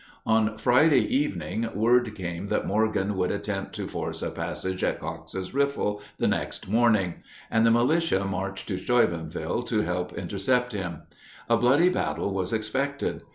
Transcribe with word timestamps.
On 0.25 0.57
Friday 0.57 1.05
evening 1.15 1.69
word 1.75 2.15
came 2.15 2.47
that 2.47 2.65
Morgan 2.65 3.15
would 3.17 3.29
attempt 3.29 3.75
to 3.75 3.87
force 3.87 4.23
a 4.23 4.31
passage 4.31 4.83
at 4.83 4.99
Coxe's 4.99 5.53
Riffle 5.53 6.01
the 6.17 6.27
next 6.27 6.67
morning, 6.67 7.21
and 7.51 7.63
the 7.63 7.69
militia 7.69 8.25
marched 8.25 8.67
to 8.69 8.79
Steubenville 8.79 9.61
to 9.61 9.81
help 9.81 10.13
intercept 10.17 10.71
him. 10.71 11.03
A 11.47 11.55
bloody 11.57 11.89
battle 11.89 12.33
was 12.33 12.51
expected. 12.51 13.21